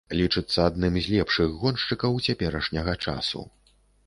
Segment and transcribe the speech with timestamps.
[0.19, 3.45] Лічыцца адным з лепшых гоншчыкаў цяперашняга часу.